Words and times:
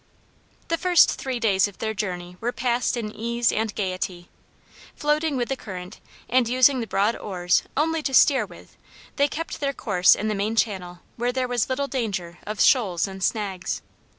The 0.69 0.79
first 0.79 1.11
three 1.11 1.39
days 1.39 1.67
of 1.67 1.77
their 1.77 1.93
journey 1.93 2.35
were 2.41 2.51
passed 2.51 2.97
in 2.97 3.11
ease 3.15 3.51
and 3.51 3.75
gaiety. 3.75 4.29
Floating 4.95 5.37
with 5.37 5.47
the 5.47 5.55
current 5.55 5.99
and 6.27 6.49
using 6.49 6.79
the 6.79 6.87
broad 6.87 7.15
oars 7.15 7.61
only 7.77 8.01
to 8.01 8.13
steer 8.15 8.43
with, 8.47 8.75
they 9.17 9.27
kept 9.27 9.59
their 9.59 9.73
course 9.73 10.15
in 10.15 10.27
the 10.27 10.33
main 10.33 10.55
channel 10.55 11.01
where 11.17 11.31
there 11.31 11.47
was 11.47 11.69
little 11.69 11.87
danger 11.87 12.39
of 12.47 12.59
shoals 12.59 13.07
and 13.07 13.21
snags. 13.23 13.83